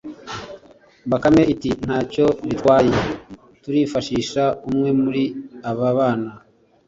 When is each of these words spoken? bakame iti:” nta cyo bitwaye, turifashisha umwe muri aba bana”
bakame 1.11 1.41
iti:” 1.53 1.69
nta 1.85 1.99
cyo 2.11 2.25
bitwaye, 2.47 2.95
turifashisha 3.63 4.43
umwe 4.69 4.89
muri 5.01 5.23
aba 5.69 5.89
bana” 5.97 6.29